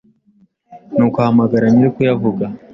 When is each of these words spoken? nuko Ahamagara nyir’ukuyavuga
nuko 0.95 1.17
Ahamagara 1.23 1.65
nyir’ukuyavuga 1.73 2.45